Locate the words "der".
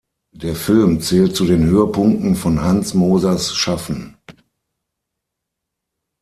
0.33-0.55